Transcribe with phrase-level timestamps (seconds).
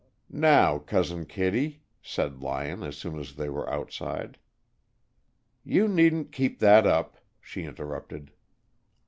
[0.33, 4.39] "Now, Cousin Kittie," said Lyon, as soon as they were outside.
[5.63, 8.31] "You needn't keep that up," she interrupted.